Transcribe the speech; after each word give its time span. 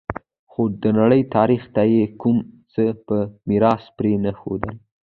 خو 0.51 0.61
د 0.81 0.83
نړۍ 0.99 1.21
تاریخ 1.35 1.63
ته 1.75 1.81
یې 1.93 2.03
کوم 2.21 2.37
څه 2.73 2.83
په 3.05 3.17
میراث 3.47 3.83
پرې 3.97 4.13
نه 4.23 4.31
ښودل 4.39 4.73